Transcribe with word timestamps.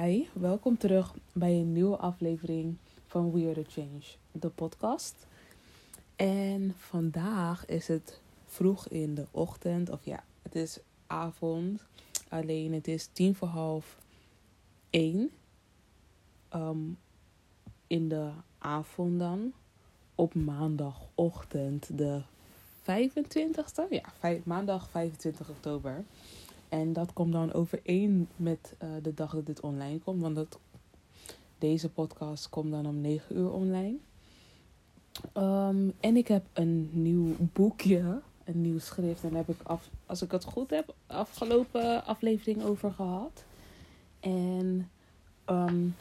Hi, 0.00 0.26
welkom 0.32 0.78
terug 0.78 1.14
bij 1.32 1.52
een 1.52 1.72
nieuwe 1.72 1.96
aflevering 1.96 2.76
van 3.06 3.32
We 3.32 3.48
Are 3.48 3.62
The 3.62 3.70
Change, 3.70 4.02
de 4.32 4.48
podcast. 4.48 5.26
En 6.16 6.74
vandaag 6.78 7.66
is 7.66 7.88
het 7.88 8.20
vroeg 8.46 8.88
in 8.88 9.14
de 9.14 9.26
ochtend, 9.30 9.90
of 9.90 10.04
ja, 10.04 10.24
het 10.42 10.54
is 10.54 10.78
avond. 11.06 11.86
Alleen 12.28 12.72
het 12.72 12.88
is 12.88 13.08
tien 13.12 13.34
voor 13.34 13.48
half 13.48 13.98
één. 14.90 15.30
Ehm, 16.48 16.78
in 17.86 18.08
de 18.08 18.30
avond 18.58 19.18
dan. 19.18 19.52
Op 20.14 20.34
maandagochtend 20.34 21.98
de 21.98 22.22
25ste. 22.82 23.86
Ja, 23.90 24.04
maandag 24.44 24.90
25 24.90 25.48
oktober. 25.48 26.04
En 26.72 26.92
dat 26.92 27.12
komt 27.12 27.32
dan 27.32 27.52
overeen 27.52 28.28
met 28.36 28.74
uh, 28.82 28.88
de 29.02 29.14
dag 29.14 29.32
dat 29.32 29.46
dit 29.46 29.60
online 29.60 29.98
komt. 29.98 30.20
Want 30.20 30.34
dat, 30.34 30.58
deze 31.58 31.88
podcast 31.90 32.48
komt 32.48 32.70
dan 32.70 32.86
om 32.86 33.00
9 33.00 33.36
uur 33.36 33.52
online. 33.52 33.96
Um, 35.36 35.92
en 36.00 36.16
ik 36.16 36.28
heb 36.28 36.44
een 36.52 36.90
nieuw 36.92 37.36
boekje, 37.38 38.20
een 38.44 38.60
nieuw 38.60 38.78
schrift. 38.78 39.22
En 39.22 39.28
daar 39.28 39.44
heb 39.46 39.56
ik, 39.56 39.66
af, 39.66 39.90
als 40.06 40.22
ik 40.22 40.30
het 40.30 40.44
goed 40.44 40.70
heb, 40.70 40.94
afgelopen 41.06 42.04
aflevering 42.04 42.62
over 42.62 42.92
gehad. 42.92 43.44
En 44.20 44.90
um, 45.46 45.94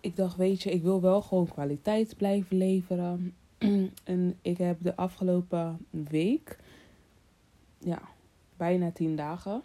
ik 0.00 0.16
dacht, 0.16 0.36
weet 0.36 0.62
je, 0.62 0.70
ik 0.70 0.82
wil 0.82 1.00
wel 1.00 1.22
gewoon 1.22 1.48
kwaliteit 1.48 2.16
blijven 2.16 2.56
leveren. 2.56 3.34
en 4.04 4.38
ik 4.42 4.58
heb 4.58 4.76
de 4.82 4.96
afgelopen 4.96 5.86
week, 5.90 6.58
ja, 7.78 8.02
bijna 8.56 8.90
tien 8.90 9.16
dagen, 9.16 9.62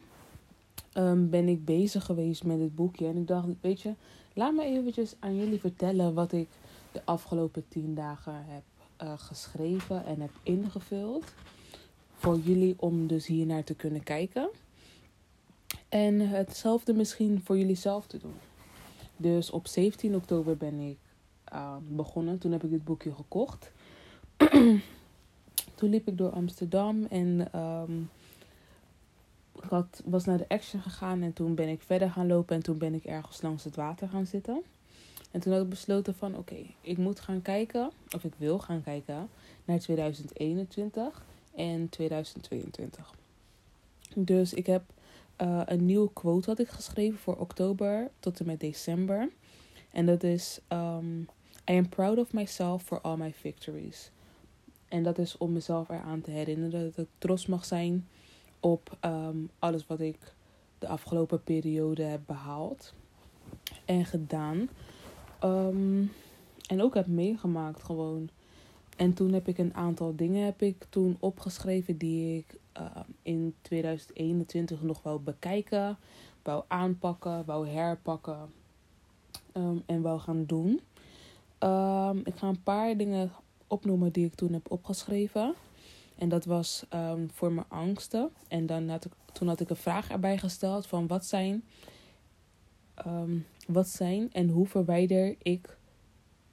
um, 0.98 1.30
ben 1.30 1.48
ik 1.48 1.66
bezig 1.66 2.06
geweest 2.06 2.44
met 2.44 2.60
het 2.60 2.76
boekje. 2.76 3.08
En 3.08 3.18
ik 3.18 3.28
dacht, 3.28 3.48
weet 3.62 3.82
je, 3.82 3.94
laat 4.34 4.54
me 4.54 4.64
eventjes 4.64 5.16
aan 5.20 5.36
jullie 5.36 5.60
vertellen 5.60 6.14
wat 6.14 6.32
ik 6.32 6.48
de 6.92 7.02
afgelopen 7.06 7.66
tien 7.68 7.96
dagen 7.96 8.46
heb 8.46 8.64
uh, 9.04 9.14
geschreven 9.16 10.06
en 10.06 10.22
heb 10.22 10.32
ingevuld. 10.44 11.34
Voor 12.14 12.40
jullie 12.40 12.76
om 12.78 13.08
dus 13.08 13.26
hier 13.26 13.46
naar 13.46 13.64
te 13.64 13.76
kunnen 13.76 14.04
kijken. 14.04 14.50
En 15.90 16.20
hetzelfde 16.20 16.94
misschien 16.94 17.42
voor 17.44 17.58
jullie 17.58 17.76
zelf 17.76 18.08
te 18.08 18.18
doen. 18.18 18.36
Dus 19.18 19.50
op 19.50 19.68
17 19.68 20.16
oktober 20.16 20.58
ben 20.58 20.80
ik 20.80 20.98
uh, 21.54 21.76
begonnen. 21.90 22.38
Toen 22.38 22.52
heb 22.52 22.64
ik 22.64 22.70
dit 22.70 22.84
boekje 22.84 23.14
gekocht. 23.14 23.72
Toen 25.76 25.90
liep 25.90 26.08
ik 26.08 26.18
door 26.18 26.30
Amsterdam 26.30 27.06
en 27.06 27.60
um, 27.60 28.10
ik 29.64 29.70
had, 29.70 30.02
was 30.06 30.26
naar 30.26 30.38
de 30.38 30.48
Action 30.48 30.82
gegaan. 30.82 31.22
En 31.22 31.34
toen 31.34 31.56
ben 31.56 31.68
ik 31.68 31.82
verder 31.82 32.10
gaan 32.10 32.28
lopen 32.28 32.56
en 32.56 32.64
toen 32.64 32.78
ben 32.78 32.94
ik 32.94 33.04
ergens 33.04 33.42
langs 33.42 33.64
het 33.64 33.76
water 33.76 34.08
gaan 34.08 34.26
zitten. 34.26 34.64
En 35.32 35.40
toen 35.40 35.54
had 35.54 35.62
ik 35.62 35.70
besloten 35.70 36.16
van 36.16 36.38
oké, 36.38 36.66
ik 36.82 36.98
moet 36.98 37.20
gaan 37.20 37.42
kijken, 37.42 37.92
of 38.16 38.24
ik 38.24 38.34
wil 38.38 38.60
gaan 38.60 38.84
kijken 38.84 39.30
naar 39.66 39.80
2021 39.80 41.24
en 41.56 41.90
2022. 41.90 43.14
Dus 44.16 44.54
ik 44.54 44.66
heb 44.66 44.84
uh, 45.42 45.62
een 45.66 45.86
nieuwe 45.86 46.14
quote 46.14 46.50
had 46.50 46.60
ik 46.60 46.70
geschreven 46.70 47.20
voor 47.20 47.36
oktober 47.36 48.10
tot 48.20 48.40
en 48.40 48.46
met 48.46 48.60
december. 48.60 49.30
En 49.92 50.06
dat 50.06 50.24
is 50.24 50.60
um, 50.70 51.28
I 51.70 51.78
am 51.78 51.90
proud 51.90 52.18
of 52.18 52.34
myself 52.34 52.84
for 52.84 53.02
all 53.02 53.18
my 53.18 53.34
victories. 53.34 54.12
En 54.88 55.04
dat 55.04 55.18
is 55.18 55.38
om 55.38 55.54
mezelf 55.54 55.90
eraan 55.90 56.22
te 56.22 56.32
herinneren 56.32 56.84
dat 56.96 57.06
ik 57.06 57.10
trots 57.18 57.46
mag 57.46 57.66
zijn 57.66 58.08
op 58.72 58.98
um, 59.02 59.50
alles 59.60 59.88
wat 59.88 60.00
ik 60.00 60.34
de 60.80 60.88
afgelopen 60.88 61.44
periode 61.44 62.04
heb 62.04 62.22
behaald 62.26 62.94
en 63.86 64.06
gedaan. 64.06 64.70
Um, 65.44 66.12
en 66.68 66.82
ook 66.82 66.94
heb 66.94 67.08
meegemaakt 67.08 67.84
gewoon. 67.84 68.30
En 68.98 69.14
toen 69.14 69.34
heb 69.34 69.48
ik 69.48 69.58
een 69.58 69.74
aantal 69.74 70.16
dingen 70.16 70.46
heb 70.46 70.62
ik 70.62 70.86
toen 70.90 71.18
opgeschreven 71.20 71.98
die 71.98 72.38
ik 72.38 72.60
uh, 72.80 72.86
in 73.22 73.56
2021 73.62 74.82
nog 74.82 75.04
wou 75.04 75.20
bekijken, 75.20 75.98
wou 76.44 76.64
aanpakken, 76.68 77.46
wou 77.46 77.68
herpakken 77.68 78.50
en 79.86 80.02
wou 80.02 80.20
gaan 80.20 80.46
doen. 80.46 80.72
Ik 82.24 82.36
ga 82.36 82.48
een 82.48 82.64
paar 82.64 82.98
dingen 82.98 83.32
opnoemen 83.68 84.12
die 84.12 84.26
ik 84.26 84.36
toen 84.36 84.54
heb 84.54 84.72
opgeschreven. 84.72 85.54
En 86.18 86.30
dat 86.30 86.46
was 86.46 86.86
um, 86.94 87.30
voor 87.34 87.52
mijn 87.52 87.68
angsten. 87.70 88.30
En 88.48 88.66
dan 88.66 88.90
had 88.90 89.06
ik, 89.06 89.12
toen 89.34 89.48
had 89.48 89.60
ik 89.60 89.70
een 89.70 89.76
vraag 89.76 90.10
erbij 90.10 90.38
gesteld 90.38 90.88
van 90.88 91.08
wat 91.08 91.26
zijn, 91.26 91.64
um, 93.08 93.46
wat 93.68 93.88
zijn 93.88 94.34
en 94.34 94.50
hoe 94.50 94.68
verwijder 94.68 95.36
ik. 95.42 95.78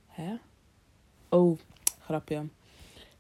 Hè? 0.07 0.35
Oh, 1.29 1.59
grapje. 2.01 2.47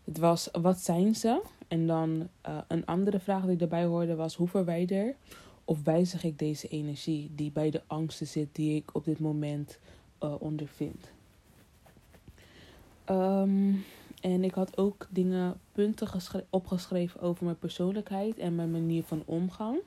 Het 0.04 0.18
was 0.18 0.48
wat 0.52 0.78
zijn 0.78 1.14
ze? 1.14 1.42
En 1.68 1.86
dan 1.86 2.28
uh, 2.48 2.58
een 2.68 2.86
andere 2.86 3.20
vraag 3.20 3.44
die 3.44 3.58
erbij 3.58 3.84
hoorde 3.84 4.14
was 4.14 4.34
hoe 4.34 4.48
verwijder 4.48 5.14
of 5.64 5.82
wijzig 5.84 6.24
ik 6.24 6.38
deze 6.38 6.68
energie 6.68 7.30
die 7.34 7.50
bij 7.50 7.70
de 7.70 7.82
angsten 7.86 8.26
zit 8.26 8.48
die 8.52 8.76
ik 8.76 8.94
op 8.94 9.04
dit 9.04 9.18
moment 9.18 9.78
uh, 10.22 10.34
ondervind. 10.38 11.10
Um, 13.10 13.84
en 14.24 14.44
ik 14.44 14.54
had 14.54 14.76
ook 14.76 15.06
dingen, 15.10 15.60
punten 15.72 16.08
opgeschreven 16.50 17.20
over 17.20 17.44
mijn 17.44 17.58
persoonlijkheid 17.58 18.38
en 18.38 18.54
mijn 18.54 18.70
manier 18.70 19.02
van 19.02 19.22
omgang. 19.24 19.78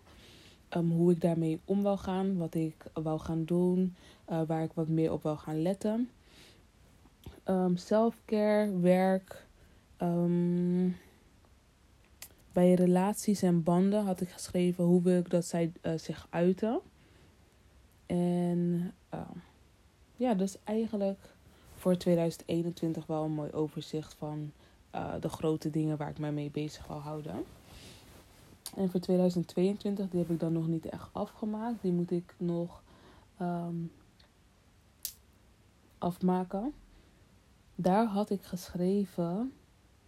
Um, 0.76 0.92
hoe 0.92 1.12
ik 1.12 1.22
daarmee 1.22 1.60
om 1.66 1.82
wou 1.82 1.98
gaan, 1.98 2.38
wat 2.38 2.56
ik 2.56 2.86
wou 2.94 3.20
gaan 3.20 3.46
doen, 3.46 3.96
uh, 4.30 4.42
waar 4.48 4.64
ik 4.64 4.72
wat 4.74 4.88
meer 4.88 5.12
op 5.12 5.24
wou 5.24 5.38
gaan 5.38 5.62
letten. 5.62 6.10
Um, 7.46 7.78
selfcare, 7.78 8.80
werk. 8.80 9.46
Um, 10.02 10.96
bij 12.52 12.74
relaties 12.74 13.42
en 13.42 13.64
banden 13.64 14.04
had 14.04 14.22
ik 14.22 14.30
geschreven 14.30 14.84
hoe 14.84 15.02
wil 15.02 15.20
ik 15.20 15.30
dat 15.30 15.46
zij 15.46 15.72
uh, 15.82 15.92
zich 15.96 16.28
uiten. 16.30 16.80
En 18.06 18.94
ja, 20.16 20.34
dus 20.34 20.58
eigenlijk 20.64 21.36
voor 21.78 21.98
2021 21.98 23.06
wel 23.06 23.24
een 23.24 23.32
mooi 23.32 23.52
overzicht 23.52 24.14
van 24.14 24.52
uh, 24.96 25.14
de 25.20 25.30
grote 25.30 25.70
dingen 25.70 25.98
waar 25.98 26.10
ik 26.10 26.20
mij 26.20 26.32
mee 26.32 26.52
bezig 26.52 26.88
wil 26.88 27.00
houden. 27.00 27.44
En 28.76 28.90
voor 28.90 29.00
2022, 29.00 30.10
die 30.10 30.20
heb 30.20 30.30
ik 30.30 30.40
dan 30.40 30.54
nog 30.54 30.68
niet 30.68 30.86
echt 30.86 31.10
afgemaakt. 31.12 31.82
Die 31.82 31.92
moet 31.92 32.12
ik 32.12 32.36
nog 32.38 32.82
um, 33.42 33.92
afmaken. 35.98 36.74
Daar 37.76 38.06
had 38.06 38.30
ik 38.30 38.44
geschreven 38.44 39.54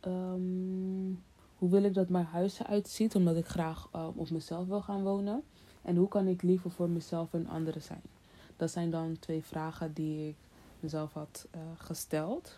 um, 0.06 1.24
hoe 1.58 1.70
wil 1.70 1.84
ik 1.84 1.94
dat 1.94 2.10
mijn 2.10 2.26
huis 2.26 2.60
eruit 2.60 2.88
ziet, 2.88 3.16
omdat 3.16 3.36
ik 3.36 3.46
graag 3.46 3.90
uh, 3.96 4.08
op 4.16 4.30
mezelf 4.30 4.68
wil 4.68 4.82
gaan 4.82 5.04
wonen. 5.04 5.44
En 5.82 5.96
hoe 5.96 6.08
kan 6.08 6.28
ik 6.28 6.42
liever 6.42 6.72
voor 6.72 6.90
mezelf 6.90 7.34
en 7.34 7.48
anderen 7.48 7.82
zijn. 7.82 8.02
Dat 8.58 8.72
zijn 8.72 8.92
dan 8.92 9.18
twee 9.20 9.44
vragen 9.44 9.94
die 9.94 10.28
ik 10.28 10.36
mezelf 10.82 11.14
had 11.14 11.48
uh, 11.56 11.62
gesteld. 11.78 12.58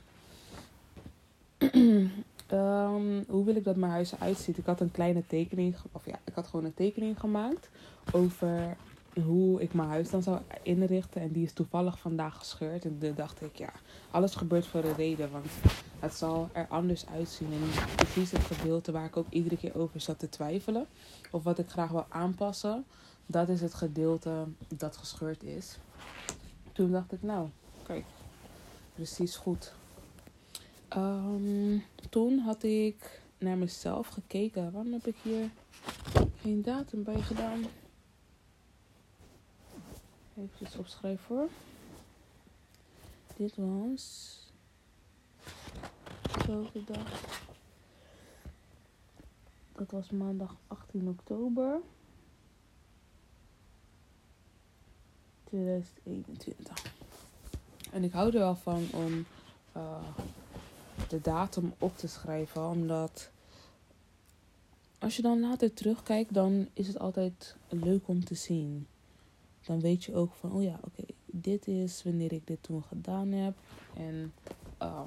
um, 2.51 3.23
hoe 3.33 3.45
wil 3.45 3.55
ik 3.55 3.63
dat 3.63 3.75
mijn 3.75 3.91
huis 3.91 4.11
eruit 4.11 4.37
ziet? 4.37 4.57
Ik 4.57 4.65
had 4.65 4.79
een 4.79 4.91
kleine 4.91 5.23
tekening, 5.27 5.75
of 5.91 6.05
ja, 6.05 6.19
ik 6.23 6.33
had 6.33 6.47
gewoon 6.47 6.65
een 6.65 6.73
tekening 6.73 7.19
gemaakt 7.19 7.69
over 8.11 8.77
hoe 9.13 9.61
ik 9.61 9.73
mijn 9.73 9.89
huis 9.89 10.09
dan 10.09 10.23
zou 10.23 10.39
inrichten. 10.63 11.21
En 11.21 11.31
die 11.31 11.43
is 11.45 11.53
toevallig 11.53 11.99
vandaag 11.99 12.37
gescheurd. 12.37 12.85
En 12.85 12.97
toen 12.99 13.13
dacht 13.15 13.41
ik, 13.41 13.55
ja, 13.55 13.71
alles 14.11 14.35
gebeurt 14.35 14.67
voor 14.67 14.83
een 14.83 14.95
reden. 14.95 15.31
Want 15.31 15.45
het 15.99 16.13
zal 16.13 16.49
er 16.51 16.67
anders 16.69 17.07
uitzien. 17.07 17.51
En 17.51 17.95
precies 17.95 18.31
het 18.31 18.41
gedeelte 18.41 18.91
waar 18.91 19.05
ik 19.05 19.17
ook 19.17 19.29
iedere 19.29 19.57
keer 19.57 19.77
over 19.77 20.01
zat 20.01 20.19
te 20.19 20.29
twijfelen. 20.29 20.85
Of 21.31 21.43
wat 21.43 21.59
ik 21.59 21.69
graag 21.69 21.89
wil 21.89 22.05
aanpassen. 22.09 22.85
Dat 23.25 23.49
is 23.49 23.61
het 23.61 23.73
gedeelte 23.73 24.45
dat 24.67 24.97
gescheurd 24.97 25.43
is. 25.43 25.77
Toen 26.71 26.91
dacht 26.91 27.11
ik, 27.11 27.23
nou, 27.23 27.47
kijk, 27.83 28.05
precies 28.93 29.35
goed. 29.35 29.73
Um, 30.95 31.83
toen 32.09 32.39
had 32.39 32.63
ik 32.63 33.21
naar 33.37 33.57
mezelf 33.57 34.07
gekeken. 34.07 34.71
Waarom 34.71 34.93
heb 34.93 35.07
ik 35.07 35.15
hier 35.21 35.49
geen 36.35 36.61
datum 36.61 37.03
bij 37.03 37.21
gedaan? 37.21 37.65
Even 40.37 40.79
opschrijven 40.79 41.23
voor. 41.23 41.49
Dit 43.35 43.55
was 43.55 44.37
dezelfde 46.37 46.83
dag. 46.83 47.39
Dat 49.75 49.91
was 49.91 50.09
maandag 50.09 50.55
18 50.67 51.07
oktober 51.07 51.81
2021. 55.43 56.93
En 57.91 58.03
ik 58.03 58.11
hou 58.11 58.27
er 58.27 58.39
wel 58.39 58.55
van 58.55 58.87
om 58.93 59.25
uh, 59.77 59.97
de 61.07 61.21
datum 61.21 61.73
op 61.77 61.97
te 61.97 62.07
schrijven, 62.07 62.67
omdat 62.67 63.29
als 64.99 65.15
je 65.15 65.21
dan 65.21 65.39
later 65.39 65.73
terugkijkt, 65.73 66.33
dan 66.33 66.67
is 66.73 66.87
het 66.87 66.99
altijd 66.99 67.55
leuk 67.69 68.07
om 68.07 68.25
te 68.25 68.35
zien. 68.35 68.87
Dan 69.65 69.79
weet 69.79 70.03
je 70.03 70.15
ook 70.15 70.33
van, 70.33 70.51
oh 70.51 70.63
ja, 70.63 70.79
oké, 70.83 71.03
dit 71.25 71.67
is 71.67 72.03
wanneer 72.03 72.33
ik 72.33 72.47
dit 72.47 72.63
toen 72.63 72.83
gedaan 72.83 73.31
heb. 73.31 73.53
En 73.93 74.33
uh, 74.81 75.01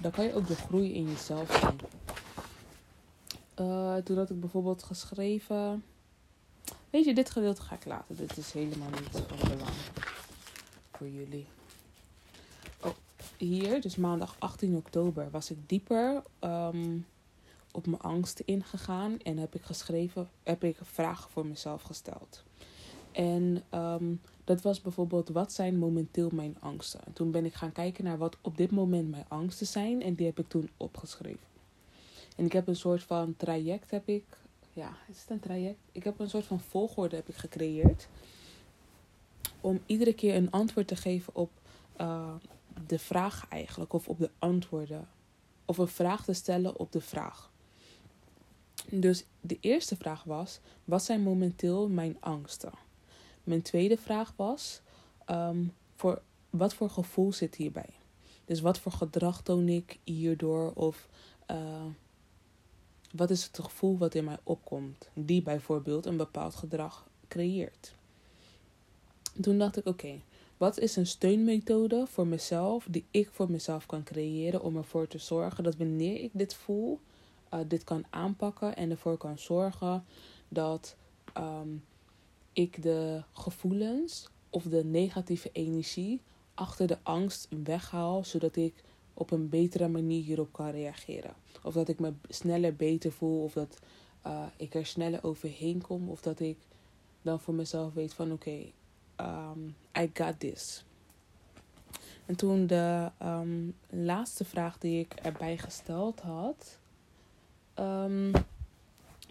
dan 0.00 0.10
kan 0.10 0.24
je 0.24 0.34
ook 0.34 0.46
de 0.46 0.54
groei 0.54 0.94
in 0.94 1.04
jezelf 1.04 1.58
zien. 1.60 1.80
Uh, 3.60 3.96
toen 3.96 4.16
had 4.16 4.30
ik 4.30 4.40
bijvoorbeeld 4.40 4.82
geschreven. 4.82 5.84
Weet 6.90 7.04
je, 7.04 7.14
dit 7.14 7.30
gedeelte 7.30 7.62
ga 7.62 7.74
ik 7.74 7.84
laten. 7.84 8.16
Dit 8.16 8.36
is 8.36 8.52
helemaal 8.52 8.90
niet 8.90 9.22
van 9.26 9.38
belang 9.48 9.76
voor 10.92 11.08
jullie. 11.08 11.46
Hier, 13.36 13.80
dus 13.80 13.96
maandag 13.96 14.36
18 14.38 14.76
oktober, 14.76 15.30
was 15.30 15.50
ik 15.50 15.56
dieper 15.66 16.22
um, 16.40 17.06
op 17.72 17.86
mijn 17.86 18.02
angsten 18.02 18.46
ingegaan. 18.46 19.18
En 19.22 19.38
heb 19.38 19.54
ik 19.54 19.62
geschreven, 19.62 20.28
heb 20.42 20.64
ik 20.64 20.76
vragen 20.82 21.30
voor 21.30 21.46
mezelf 21.46 21.82
gesteld. 21.82 22.42
En 23.12 23.62
um, 23.74 24.20
dat 24.44 24.62
was 24.62 24.80
bijvoorbeeld, 24.80 25.28
wat 25.28 25.52
zijn 25.52 25.78
momenteel 25.78 26.30
mijn 26.32 26.56
angsten? 26.60 27.00
En 27.04 27.12
toen 27.12 27.30
ben 27.30 27.44
ik 27.44 27.54
gaan 27.54 27.72
kijken 27.72 28.04
naar 28.04 28.18
wat 28.18 28.36
op 28.40 28.56
dit 28.56 28.70
moment 28.70 29.10
mijn 29.10 29.24
angsten 29.28 29.66
zijn. 29.66 30.02
En 30.02 30.14
die 30.14 30.26
heb 30.26 30.38
ik 30.38 30.48
toen 30.48 30.70
opgeschreven. 30.76 31.46
En 32.36 32.44
ik 32.44 32.52
heb 32.52 32.68
een 32.68 32.76
soort 32.76 33.02
van 33.02 33.34
traject 33.36 33.90
heb 33.90 34.08
ik. 34.08 34.24
Ja, 34.72 34.96
is 35.08 35.20
het 35.20 35.30
een 35.30 35.40
traject? 35.40 35.78
Ik 35.92 36.04
heb 36.04 36.18
een 36.18 36.30
soort 36.30 36.44
van 36.44 36.60
volgorde 36.60 37.16
heb 37.16 37.28
ik 37.28 37.34
gecreëerd. 37.34 38.08
Om 39.60 39.80
iedere 39.86 40.14
keer 40.14 40.34
een 40.34 40.50
antwoord 40.50 40.88
te 40.88 40.96
geven 40.96 41.34
op 41.34 41.50
uh, 42.00 42.34
de 42.86 42.98
vraag 42.98 43.46
eigenlijk. 43.48 43.92
Of 43.92 44.08
op 44.08 44.18
de 44.18 44.30
antwoorden. 44.38 45.08
Of 45.64 45.78
een 45.78 45.88
vraag 45.88 46.24
te 46.24 46.32
stellen 46.32 46.78
op 46.78 46.92
de 46.92 47.00
vraag. 47.00 47.50
Dus 48.90 49.24
de 49.40 49.58
eerste 49.60 49.96
vraag 49.96 50.24
was: 50.24 50.60
wat 50.84 51.02
zijn 51.04 51.22
momenteel 51.22 51.88
mijn 51.88 52.16
angsten? 52.20 52.72
Mijn 53.44 53.62
tweede 53.62 53.96
vraag 53.96 54.32
was: 54.36 54.80
um, 55.30 55.72
voor, 55.96 56.22
wat 56.50 56.74
voor 56.74 56.90
gevoel 56.90 57.32
zit 57.32 57.54
hierbij? 57.54 57.90
Dus 58.44 58.60
wat 58.60 58.78
voor 58.78 58.92
gedrag 58.92 59.42
toon 59.42 59.68
ik 59.68 59.98
hierdoor? 60.04 60.72
Of 60.72 61.08
uh, 61.50 61.84
wat 63.12 63.30
is 63.30 63.44
het 63.44 63.58
gevoel 63.58 63.98
wat 63.98 64.14
in 64.14 64.24
mij 64.24 64.38
opkomt, 64.42 65.08
die 65.14 65.42
bijvoorbeeld 65.42 66.06
een 66.06 66.16
bepaald 66.16 66.54
gedrag 66.54 67.06
creëert? 67.28 67.94
Toen 69.40 69.58
dacht 69.58 69.76
ik: 69.76 69.86
oké, 69.86 70.20
wat 70.64 70.78
is 70.78 70.96
een 70.96 71.06
steunmethode 71.06 72.06
voor 72.06 72.26
mezelf 72.26 72.86
die 72.90 73.04
ik 73.10 73.28
voor 73.30 73.50
mezelf 73.50 73.86
kan 73.86 74.02
creëren 74.02 74.62
om 74.62 74.76
ervoor 74.76 75.06
te 75.06 75.18
zorgen 75.18 75.64
dat 75.64 75.76
wanneer 75.76 76.20
ik 76.20 76.30
dit 76.32 76.54
voel, 76.54 77.00
uh, 77.54 77.60
dit 77.68 77.84
kan 77.84 78.04
aanpakken 78.10 78.76
en 78.76 78.90
ervoor 78.90 79.16
kan 79.16 79.38
zorgen 79.38 80.04
dat 80.48 80.96
um, 81.38 81.84
ik 82.52 82.82
de 82.82 83.22
gevoelens 83.32 84.28
of 84.50 84.62
de 84.62 84.84
negatieve 84.84 85.50
energie 85.52 86.20
achter 86.54 86.86
de 86.86 86.98
angst 87.02 87.48
weghaal, 87.64 88.24
zodat 88.24 88.56
ik 88.56 88.74
op 89.14 89.30
een 89.30 89.48
betere 89.48 89.88
manier 89.88 90.22
hierop 90.22 90.52
kan 90.52 90.70
reageren. 90.70 91.34
Of 91.62 91.74
dat 91.74 91.88
ik 91.88 92.00
me 92.00 92.12
sneller 92.28 92.76
beter 92.76 93.12
voel, 93.12 93.42
of 93.42 93.52
dat 93.52 93.78
uh, 94.26 94.46
ik 94.56 94.74
er 94.74 94.86
sneller 94.86 95.24
overheen 95.24 95.80
kom, 95.82 96.08
of 96.08 96.20
dat 96.20 96.40
ik 96.40 96.58
dan 97.22 97.40
voor 97.40 97.54
mezelf 97.54 97.94
weet 97.94 98.14
van 98.14 98.32
oké, 98.32 98.72
um, 99.20 99.76
I 99.98 100.10
got 100.14 100.40
this. 100.40 100.84
En 102.26 102.36
toen 102.36 102.66
de 102.66 103.10
um, 103.22 103.74
laatste 103.90 104.44
vraag 104.44 104.78
die 104.78 105.00
ik 105.00 105.12
erbij 105.12 105.58
gesteld 105.58 106.20
had, 106.20 106.78
um, 107.78 108.32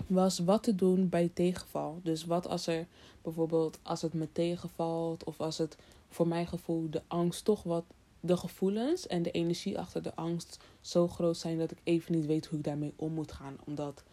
was 0.08 0.40
wat 0.40 0.64
te 0.64 0.76
doen 0.76 1.10
bij 1.10 1.32
tegenval. 1.34 2.00
Dus 2.04 2.26
wat 2.26 2.48
als 2.48 2.68
er 2.68 2.86
bijvoorbeeld 3.22 3.80
als 3.82 4.02
het 4.02 4.14
me 4.14 4.28
tegenvalt 4.32 5.24
of 5.24 5.40
als 5.40 5.58
het 5.58 5.78
voor 6.10 6.28
mijn 6.28 6.48
gevoel 6.48 6.90
de 6.90 7.02
angst 7.08 7.46
toch 7.46 7.64
wat 7.64 7.84
de 8.20 8.38
gevoelens 8.38 9.08
en 9.08 9.24
de 9.24 9.32
energie 9.32 9.80
achter 9.80 10.02
de 10.02 10.16
angst 10.16 10.58
zo 10.82 11.08
groot 11.08 11.38
zijn 11.38 11.58
dat 11.58 11.72
ik 11.72 11.78
even 11.84 12.16
niet 12.16 12.26
weet 12.26 12.46
hoe 12.46 12.58
ik 12.58 12.64
daarmee 12.64 12.94
om 12.96 13.14
moet 13.14 13.32
gaan. 13.32 13.58
Omdat 13.66 14.04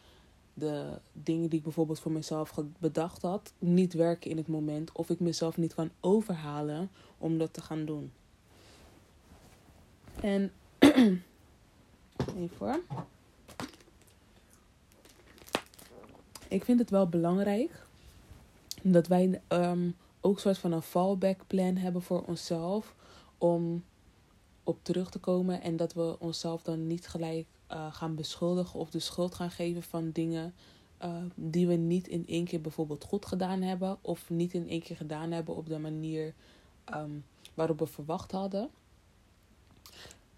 de 0.60 0.98
dingen 1.12 1.48
die 1.48 1.58
ik 1.58 1.64
bijvoorbeeld 1.64 2.00
voor 2.00 2.12
mezelf 2.12 2.54
bedacht 2.78 3.22
had, 3.22 3.52
niet 3.58 3.92
werken 3.92 4.30
in 4.30 4.36
het 4.36 4.48
moment. 4.48 4.92
Of 4.92 5.10
ik 5.10 5.20
mezelf 5.20 5.56
niet 5.56 5.74
kan 5.74 5.90
overhalen 6.00 6.90
om 7.18 7.38
dat 7.38 7.52
te 7.52 7.60
gaan 7.60 7.84
doen. 7.84 8.12
En 10.20 10.52
even 12.36 12.56
hoor. 12.58 12.80
Ik 16.48 16.64
vind 16.64 16.78
het 16.78 16.90
wel 16.90 17.08
belangrijk 17.08 17.86
dat 18.82 19.06
wij 19.06 19.40
um, 19.48 19.96
ook 20.20 20.40
soort 20.40 20.58
van 20.58 20.72
een 20.72 20.82
fallback 20.82 21.40
plan 21.46 21.76
hebben 21.76 22.02
voor 22.02 22.22
onszelf 22.22 22.94
om 23.38 23.84
op 24.64 24.78
terug 24.82 25.10
te 25.10 25.18
komen 25.18 25.62
en 25.62 25.76
dat 25.76 25.92
we 25.92 26.16
onszelf 26.18 26.62
dan 26.62 26.86
niet 26.86 27.08
gelijk 27.08 27.46
uh, 27.70 27.94
gaan 27.94 28.14
beschuldigen 28.14 28.80
of 28.80 28.90
de 28.90 28.98
schuld 28.98 29.34
gaan 29.34 29.50
geven 29.50 29.82
van 29.82 30.10
dingen 30.10 30.54
uh, 31.02 31.16
die 31.34 31.66
we 31.66 31.74
niet 31.74 32.08
in 32.08 32.26
één 32.26 32.44
keer 32.44 32.60
bijvoorbeeld 32.60 33.04
goed 33.04 33.26
gedaan 33.26 33.62
hebben 33.62 33.98
of 34.00 34.30
niet 34.30 34.54
in 34.54 34.68
één 34.68 34.82
keer 34.82 34.96
gedaan 34.96 35.30
hebben 35.30 35.56
op 35.56 35.66
de 35.66 35.78
manier 35.78 36.34
um, 36.94 37.24
waarop 37.54 37.78
we 37.78 37.86
verwacht 37.86 38.32
hadden. 38.32 38.70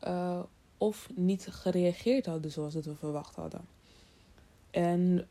Uh, 0.07 0.41
of 0.79 1.09
niet 1.15 1.47
gereageerd 1.51 2.27
hadden 2.27 2.51
zoals 2.51 2.75
we 2.75 2.95
verwacht 2.95 3.35
hadden. 3.35 3.61
En 4.71 5.27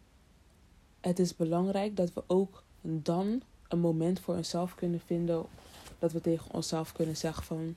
het 1.01 1.19
is 1.19 1.35
belangrijk 1.35 1.95
dat 1.95 2.13
we 2.13 2.23
ook 2.27 2.63
dan 2.81 3.41
een 3.67 3.79
moment 3.79 4.19
voor 4.19 4.35
onszelf 4.35 4.75
kunnen 4.75 4.99
vinden. 4.99 5.45
Dat 5.99 6.11
we 6.11 6.21
tegen 6.21 6.53
onszelf 6.53 6.91
kunnen 6.91 7.17
zeggen 7.17 7.43
van... 7.43 7.75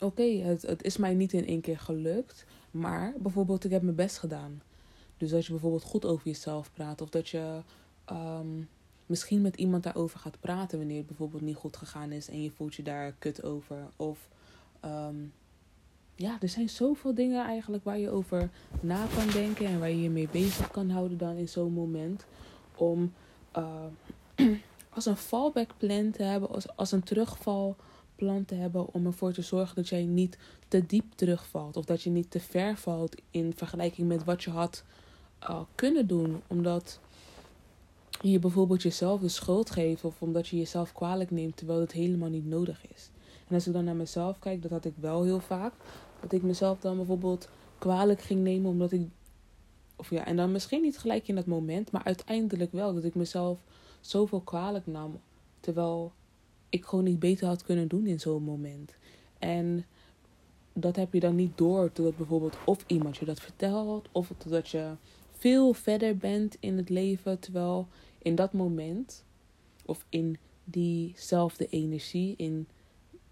Oké, 0.00 0.22
het, 0.22 0.62
het 0.62 0.82
is 0.82 0.96
mij 0.96 1.14
niet 1.14 1.32
in 1.32 1.46
één 1.46 1.60
keer 1.60 1.78
gelukt. 1.78 2.44
Maar 2.70 3.14
bijvoorbeeld, 3.18 3.64
ik 3.64 3.70
heb 3.70 3.82
mijn 3.82 3.96
best 3.96 4.18
gedaan. 4.18 4.62
Dus 5.16 5.30
dat 5.30 5.44
je 5.46 5.52
bijvoorbeeld 5.52 5.82
goed 5.82 6.04
over 6.04 6.26
jezelf 6.26 6.72
praat. 6.72 7.00
Of 7.00 7.10
dat 7.10 7.28
je 7.28 7.60
um, 8.12 8.68
misschien 9.06 9.40
met 9.40 9.56
iemand 9.56 9.82
daarover 9.82 10.18
gaat 10.18 10.40
praten 10.40 10.78
wanneer 10.78 10.96
het 10.96 11.06
bijvoorbeeld 11.06 11.42
niet 11.42 11.56
goed 11.56 11.76
gegaan 11.76 12.12
is. 12.12 12.28
En 12.28 12.42
je 12.42 12.50
voelt 12.50 12.74
je 12.74 12.82
daar 12.82 13.12
kut 13.18 13.42
over. 13.42 13.76
Of 13.96 14.28
um, 14.84 15.32
ja, 16.14 16.36
er 16.40 16.48
zijn 16.48 16.68
zoveel 16.68 17.14
dingen 17.14 17.44
eigenlijk 17.44 17.84
waar 17.84 17.98
je 17.98 18.10
over 18.10 18.50
na 18.80 19.06
kan 19.16 19.30
denken. 19.32 19.66
En 19.66 19.78
waar 19.78 19.90
je 19.90 20.02
je 20.02 20.10
mee 20.10 20.28
bezig 20.28 20.70
kan 20.70 20.90
houden 20.90 21.18
dan 21.18 21.36
in 21.36 21.48
zo'n 21.48 21.72
moment 21.72 22.24
om 22.76 23.12
uh, 23.56 23.84
als 24.94 25.06
een 25.06 25.16
fallback 25.16 25.70
plan 25.76 26.10
te 26.10 26.22
hebben, 26.22 26.48
als, 26.48 26.76
als 26.76 26.92
een 26.92 27.02
terugvalplan 28.20 28.44
te 28.44 28.54
hebben 28.54 28.94
om 28.94 29.06
ervoor 29.06 29.32
te 29.32 29.42
zorgen 29.42 29.76
dat 29.76 29.88
jij 29.88 30.04
niet 30.04 30.38
te 30.68 30.86
diep 30.86 31.04
terugvalt 31.14 31.76
of 31.76 31.84
dat 31.84 32.02
je 32.02 32.10
niet 32.10 32.30
te 32.30 32.40
ver 32.40 32.76
valt 32.76 33.16
in 33.30 33.52
vergelijking 33.56 34.08
met 34.08 34.24
wat 34.24 34.42
je 34.42 34.50
had 34.50 34.84
uh, 35.42 35.60
kunnen 35.74 36.06
doen, 36.06 36.42
omdat 36.46 37.00
je 38.20 38.38
bijvoorbeeld 38.38 38.82
jezelf 38.82 39.20
de 39.20 39.28
schuld 39.28 39.70
geeft 39.70 40.04
of 40.04 40.22
omdat 40.22 40.48
je 40.48 40.56
jezelf 40.56 40.92
kwalijk 40.92 41.30
neemt 41.30 41.56
terwijl 41.56 41.80
het 41.80 41.92
helemaal 41.92 42.28
niet 42.28 42.46
nodig 42.46 42.86
is. 42.94 43.10
En 43.48 43.54
als 43.54 43.66
ik 43.66 43.72
dan 43.72 43.84
naar 43.84 43.96
mezelf 43.96 44.38
kijk, 44.38 44.62
dat 44.62 44.70
had 44.70 44.84
ik 44.84 44.94
wel 45.00 45.22
heel 45.22 45.40
vaak. 45.40 45.72
Dat 46.20 46.32
ik 46.32 46.42
mezelf 46.42 46.80
dan 46.80 46.96
bijvoorbeeld 46.96 47.48
kwalijk 47.78 48.20
ging 48.20 48.42
nemen 48.42 48.70
omdat 48.70 48.92
ik 48.92 49.08
of 49.96 50.10
ja, 50.10 50.24
en 50.26 50.36
dan 50.36 50.52
misschien 50.52 50.82
niet 50.82 50.98
gelijk 50.98 51.28
in 51.28 51.34
dat 51.34 51.46
moment, 51.46 51.90
maar 51.90 52.04
uiteindelijk 52.04 52.72
wel. 52.72 52.94
Dat 52.94 53.04
ik 53.04 53.14
mezelf 53.14 53.58
zoveel 54.00 54.40
kwalijk 54.40 54.86
nam. 54.86 55.20
Terwijl 55.60 56.12
ik 56.70 56.84
gewoon 56.84 57.04
niet 57.04 57.18
beter 57.18 57.46
had 57.46 57.62
kunnen 57.62 57.88
doen 57.88 58.06
in 58.06 58.20
zo'n 58.20 58.42
moment. 58.42 58.94
En 59.38 59.84
dat 60.72 60.96
heb 60.96 61.12
je 61.12 61.20
dan 61.20 61.34
niet 61.34 61.58
door 61.58 61.92
totdat 61.92 62.16
bijvoorbeeld 62.16 62.56
of 62.64 62.84
iemand 62.86 63.16
je 63.16 63.24
dat 63.24 63.40
vertelt, 63.40 64.08
of 64.12 64.32
totdat 64.36 64.68
je 64.68 64.92
veel 65.38 65.72
verder 65.72 66.16
bent 66.16 66.56
in 66.60 66.76
het 66.76 66.88
leven. 66.88 67.38
Terwijl 67.38 67.88
in 68.18 68.34
dat 68.34 68.52
moment, 68.52 69.24
of 69.84 70.04
in 70.08 70.36
diezelfde 70.64 71.66
energie, 71.68 72.34
in 72.36 72.68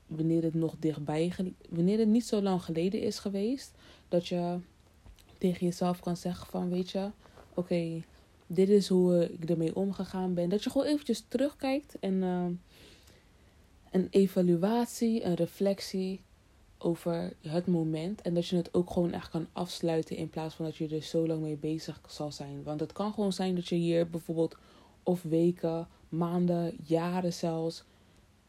wanneer 0.07 0.43
het 0.43 0.55
nog 0.55 0.77
dichtbij, 0.79 1.33
wanneer 1.69 1.99
het 1.99 2.09
niet 2.09 2.27
zo 2.27 2.43
lang 2.43 2.63
geleden 2.63 3.01
is 3.01 3.19
geweest, 3.19 3.75
dat 4.09 4.29
je 4.29 4.59
tegen 5.39 5.67
jezelf 5.67 6.01
kan 6.01 6.17
zeggen 6.17 6.47
van 6.47 6.69
weet 6.69 6.91
je, 6.91 7.11
oké, 7.55 8.03
dit 8.47 8.69
is 8.69 8.89
hoe 8.89 9.33
ik 9.41 9.51
ermee 9.51 9.77
omgegaan 9.77 10.35
ben. 10.35 10.49
Dat 10.49 10.65
je 10.65 10.71
gewoon 10.71 10.87
eventjes 10.87 11.25
terugkijkt 11.29 11.99
en 12.01 12.15
uh, 12.15 12.45
een 13.99 14.09
evaluatie, 14.11 15.25
een 15.25 15.35
reflectie 15.35 16.21
over 16.79 17.33
het 17.41 17.67
moment. 17.67 18.23
En 18.23 18.35
dat 18.35 18.47
je 18.47 18.57
het 18.57 18.75
ook 18.75 18.91
gewoon 18.91 19.13
echt 19.13 19.31
kan 19.31 19.47
afsluiten 19.53 20.17
in 20.17 20.31
plaats 20.31 20.55
van 20.55 20.65
dat 20.65 20.77
je 20.77 20.89
er 20.89 21.03
zo 21.03 21.27
lang 21.27 21.41
mee 21.41 21.57
bezig 21.57 22.01
zal 22.09 22.33
zijn. 22.33 22.63
Want 22.63 22.81
het 22.81 22.93
kan 22.93 23.13
gewoon 23.13 23.33
zijn 23.33 23.55
dat 23.55 23.69
je 23.69 23.75
hier 23.75 24.11
bijvoorbeeld 24.11 24.57
of 25.03 25.23
weken, 25.23 25.89
maanden, 26.09 26.77
jaren 26.85 27.33
zelfs 27.33 27.85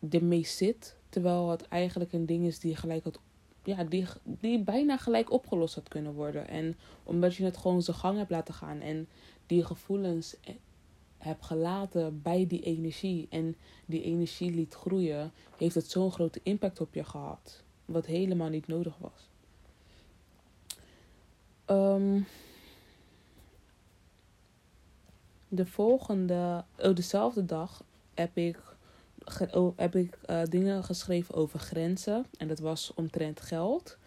ermee 0.09 0.45
zit. 0.45 0.95
Terwijl 1.09 1.49
het 1.49 1.67
eigenlijk 1.67 2.13
een 2.13 2.25
ding 2.25 2.45
is 2.45 2.59
die 2.59 2.75
gelijk 2.75 3.03
had 3.03 3.19
ja, 3.63 3.83
die, 3.83 4.05
die 4.23 4.59
bijna 4.59 4.97
gelijk 4.97 5.31
opgelost 5.31 5.75
had 5.75 5.87
kunnen 5.87 6.13
worden. 6.13 6.47
En 6.47 6.77
omdat 7.03 7.35
je 7.35 7.43
het 7.43 7.57
gewoon 7.57 7.81
zijn 7.81 7.97
gang 7.97 8.17
hebt 8.17 8.29
laten 8.29 8.53
gaan 8.53 8.81
en 8.81 9.07
die 9.45 9.65
gevoelens 9.65 10.35
heb 11.19 11.41
gelaten 11.41 12.21
bij 12.21 12.47
die 12.47 12.61
energie 12.61 13.27
en 13.29 13.55
die 13.85 14.03
energie 14.03 14.51
liet 14.51 14.73
groeien, 14.73 15.31
heeft 15.57 15.75
het 15.75 15.89
zo'n 15.89 16.11
grote 16.11 16.39
impact 16.43 16.81
op 16.81 16.93
je 16.93 17.03
gehad. 17.03 17.63
Wat 17.85 18.05
helemaal 18.05 18.49
niet 18.49 18.67
nodig 18.67 18.97
was. 18.97 19.29
Um, 21.65 22.25
de 25.47 25.65
volgende, 25.65 26.63
oh, 26.77 26.95
dezelfde 26.95 27.45
dag 27.45 27.83
heb 28.13 28.37
ik, 28.37 28.59
oh, 29.51 29.77
heb 29.77 29.95
ik 29.95 30.17
uh, 30.29 30.41
dingen 30.43 30.83
geschreven 30.83 31.35
over 31.35 31.59
grenzen. 31.59 32.25
En 32.37 32.47
dat 32.47 32.59
was 32.59 32.93
omtrent 32.95 33.41
geld. 33.41 33.97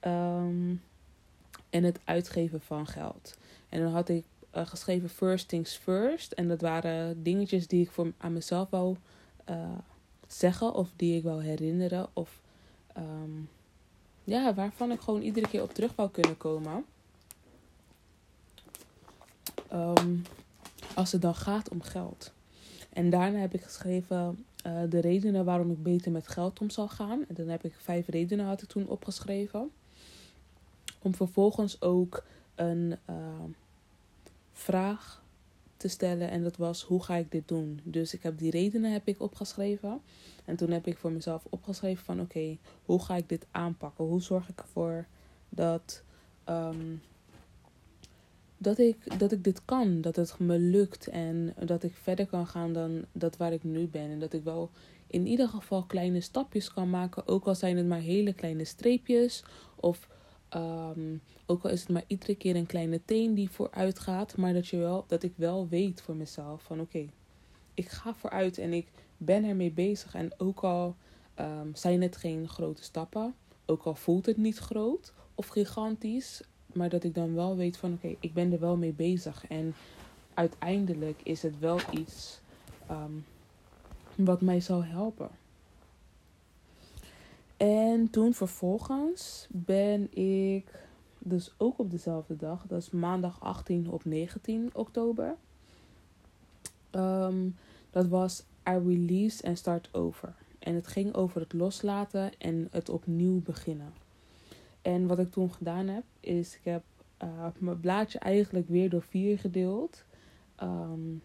Um, 0.00 0.82
en 1.70 1.84
het 1.84 2.00
uitgeven 2.04 2.60
van 2.60 2.86
geld. 2.86 3.38
En 3.68 3.80
dan 3.80 3.92
had 3.92 4.08
ik 4.08 4.24
uh, 4.58 4.66
geschreven 4.66 5.08
First 5.08 5.48
Things 5.48 5.76
First. 5.76 6.32
En 6.32 6.48
dat 6.48 6.60
waren 6.60 7.22
dingetjes 7.22 7.66
die 7.66 7.82
ik 7.82 7.90
voor, 7.90 8.12
aan 8.18 8.32
mezelf 8.32 8.70
wou 8.70 8.96
uh, 9.50 9.78
zeggen. 10.26 10.74
Of 10.74 10.90
die 10.96 11.16
ik 11.16 11.22
wou 11.22 11.42
herinneren. 11.42 12.08
Of 12.12 12.40
um, 12.96 13.48
ja, 14.24 14.54
waarvan 14.54 14.90
ik 14.90 15.00
gewoon 15.00 15.22
iedere 15.22 15.48
keer 15.48 15.62
op 15.62 15.74
terug 15.74 15.94
wou 15.94 16.10
kunnen 16.10 16.36
komen. 16.36 16.84
Um, 19.72 20.22
als 20.94 21.12
het 21.12 21.22
dan 21.22 21.34
gaat 21.34 21.68
om 21.68 21.82
geld. 21.82 22.32
En 22.92 23.10
daarna 23.10 23.38
heb 23.38 23.54
ik 23.54 23.62
geschreven 23.62 24.44
uh, 24.66 24.82
de 24.88 25.00
redenen 25.00 25.44
waarom 25.44 25.70
ik 25.70 25.82
beter 25.82 26.12
met 26.12 26.28
geld 26.28 26.60
om 26.60 26.70
zal 26.70 26.88
gaan. 26.88 27.24
En 27.28 27.34
dan 27.34 27.48
heb 27.48 27.64
ik 27.64 27.74
vijf 27.76 28.08
redenen 28.08 28.46
had 28.46 28.62
ik 28.62 28.68
toen 28.68 28.88
opgeschreven. 28.88 29.70
Om 30.98 31.14
vervolgens 31.14 31.80
ook 31.80 32.24
een 32.54 32.98
vraag 34.68 35.22
te 35.76 35.88
stellen. 35.88 36.30
En 36.30 36.42
dat 36.42 36.56
was, 36.56 36.82
hoe 36.82 37.02
ga 37.02 37.14
ik 37.16 37.30
dit 37.30 37.48
doen? 37.48 37.80
Dus 37.84 38.14
ik 38.14 38.22
heb 38.22 38.38
die 38.38 38.50
redenen 38.50 38.92
heb 38.92 39.08
ik 39.08 39.20
opgeschreven. 39.20 40.00
En 40.44 40.56
toen 40.56 40.70
heb 40.70 40.86
ik 40.86 40.98
voor 40.98 41.12
mezelf 41.12 41.46
opgeschreven 41.50 42.04
van, 42.04 42.20
oké, 42.20 42.56
hoe 42.84 43.02
ga 43.02 43.16
ik 43.16 43.28
dit 43.28 43.46
aanpakken? 43.50 44.04
Hoe 44.04 44.22
zorg 44.22 44.48
ik 44.48 44.60
ervoor 44.60 45.06
dat... 45.48 46.02
Um, 46.48 47.00
dat 48.58 48.78
ik, 48.78 49.18
dat 49.18 49.32
ik 49.32 49.44
dit 49.44 49.64
kan, 49.64 50.00
dat 50.00 50.16
het 50.16 50.38
me 50.38 50.58
lukt 50.58 51.06
en 51.06 51.54
dat 51.64 51.82
ik 51.82 51.94
verder 51.94 52.26
kan 52.26 52.46
gaan 52.46 52.72
dan 52.72 53.04
dat 53.12 53.36
waar 53.36 53.52
ik 53.52 53.64
nu 53.64 53.86
ben. 53.86 54.10
En 54.10 54.18
dat 54.18 54.32
ik 54.32 54.44
wel 54.44 54.70
in 55.06 55.26
ieder 55.26 55.48
geval 55.48 55.82
kleine 55.84 56.20
stapjes 56.20 56.72
kan 56.72 56.90
maken, 56.90 57.26
ook 57.26 57.44
al 57.44 57.54
zijn 57.54 57.76
het 57.76 57.86
maar 57.86 58.00
hele 58.00 58.32
kleine 58.32 58.64
streepjes. 58.64 59.44
Of 59.76 60.08
um, 60.54 61.20
ook 61.46 61.64
al 61.64 61.70
is 61.70 61.80
het 61.80 61.88
maar 61.88 62.04
iedere 62.06 62.34
keer 62.34 62.56
een 62.56 62.66
kleine 62.66 63.00
teen 63.04 63.34
die 63.34 63.50
vooruit 63.50 63.98
gaat, 63.98 64.36
maar 64.36 64.52
dat, 64.52 64.68
je 64.68 64.76
wel, 64.76 65.04
dat 65.06 65.22
ik 65.22 65.32
wel 65.36 65.68
weet 65.68 66.00
voor 66.00 66.16
mezelf 66.16 66.62
van 66.62 66.80
oké, 66.80 67.06
ik 67.74 67.88
ga 67.88 68.14
vooruit 68.14 68.58
en 68.58 68.72
ik 68.72 68.86
ben 69.16 69.44
ermee 69.44 69.70
bezig. 69.70 70.14
En 70.14 70.32
ook 70.36 70.60
al 70.60 70.96
um, 71.40 71.74
zijn 71.74 72.02
het 72.02 72.16
geen 72.16 72.48
grote 72.48 72.82
stappen, 72.82 73.34
ook 73.66 73.82
al 73.82 73.94
voelt 73.94 74.26
het 74.26 74.36
niet 74.36 74.58
groot 74.58 75.12
of 75.34 75.46
gigantisch, 75.46 76.42
maar 76.72 76.88
dat 76.88 77.04
ik 77.04 77.14
dan 77.14 77.34
wel 77.34 77.56
weet 77.56 77.76
van 77.76 77.92
oké, 77.92 78.14
ik 78.20 78.34
ben 78.34 78.52
er 78.52 78.60
wel 78.60 78.76
mee 78.76 78.92
bezig. 78.92 79.46
En 79.48 79.74
uiteindelijk 80.34 81.20
is 81.22 81.42
het 81.42 81.58
wel 81.58 81.78
iets 81.90 82.40
um, 82.90 83.24
wat 84.14 84.40
mij 84.40 84.60
zal 84.60 84.84
helpen. 84.84 85.30
En 87.58 88.10
toen 88.10 88.34
vervolgens 88.34 89.46
ben 89.50 90.14
ik 90.14 90.86
dus 91.18 91.54
ook 91.56 91.78
op 91.78 91.90
dezelfde 91.90 92.36
dag, 92.36 92.64
dat 92.66 92.82
is 92.82 92.90
maandag 92.90 93.40
18 93.40 93.90
op 93.90 94.04
19 94.04 94.70
oktober. 94.72 95.36
Um, 96.90 97.56
dat 97.90 98.06
was 98.06 98.44
I 98.68 98.72
release 98.72 99.46
and 99.46 99.58
start 99.58 99.94
over. 99.94 100.34
En 100.58 100.74
het 100.74 100.86
ging 100.86 101.14
over 101.14 101.40
het 101.40 101.52
loslaten 101.52 102.38
en 102.38 102.68
het 102.70 102.88
opnieuw 102.88 103.40
beginnen. 103.42 103.92
En 104.82 105.06
wat 105.06 105.18
ik 105.18 105.30
toen 105.30 105.52
gedaan 105.52 105.88
heb, 105.88 106.04
is 106.20 106.54
ik 106.54 106.64
heb 106.64 106.82
uh, 107.22 107.46
mijn 107.58 107.80
blaadje 107.80 108.18
eigenlijk 108.18 108.68
weer 108.68 108.90
door 108.90 109.02
vier 109.02 109.38
gedeeld. 109.38 110.04
Um, 110.62 111.22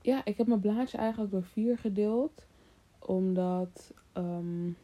ja, 0.00 0.24
ik 0.24 0.36
heb 0.36 0.46
mijn 0.46 0.60
blaadje 0.60 0.98
eigenlijk 0.98 1.30
door 1.30 1.44
vier 1.44 1.78
gedeeld. 1.78 2.46
Omdat 2.98 3.92
um, 4.14 4.76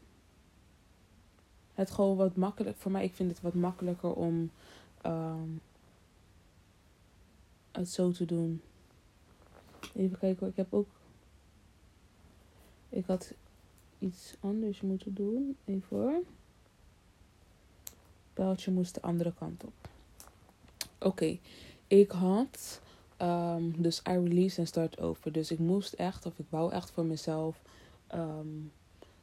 het 1.75 1.91
gewoon 1.91 2.17
wat 2.17 2.37
makkelijk... 2.37 2.77
Voor 2.77 2.91
mij, 2.91 3.05
ik 3.05 3.15
vind 3.15 3.31
het 3.31 3.41
wat 3.41 3.55
makkelijker 3.55 4.13
om 4.13 4.51
um, 5.07 5.61
het 7.73 7.89
zo 7.89 8.11
te 8.11 8.25
doen. 8.25 8.63
Even 9.95 10.19
kijken. 10.19 10.47
Ik 10.47 10.57
heb 10.57 10.75
ook... 10.75 10.89
Ik 12.89 13.07
had 13.07 13.35
iets 13.99 14.35
anders 14.41 14.81
moeten 14.81 15.15
doen. 15.15 15.57
Even 15.65 15.97
hoor. 15.97 16.23
Pijltje 18.33 18.71
moest 18.71 18.95
de 18.95 19.03
andere 19.03 19.33
kant 19.39 19.65
op. 19.65 19.89
Oké, 20.99 21.39
ik 21.87 22.11
had 22.11 22.81
um, 23.19 23.83
dus 23.83 23.99
I 23.99 24.13
release 24.13 24.61
en 24.61 24.67
start 24.67 25.01
over. 25.01 25.33
Dus 25.33 25.51
ik 25.51 25.59
moest 25.59 25.93
echt, 25.93 26.27
of 26.27 26.39
ik 26.39 26.47
wou 26.49 26.73
echt 26.73 26.91
voor 26.91 27.05
mezelf 27.05 27.63
um, 28.15 28.73